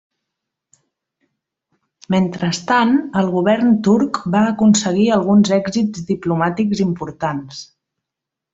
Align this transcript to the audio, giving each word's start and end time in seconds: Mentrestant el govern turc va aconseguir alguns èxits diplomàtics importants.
Mentrestant 2.15 2.95
el 3.21 3.29
govern 3.35 3.69
turc 3.89 4.19
va 4.37 4.41
aconseguir 4.55 5.07
alguns 5.19 5.53
èxits 5.61 6.03
diplomàtics 6.11 6.83
importants. 6.89 7.61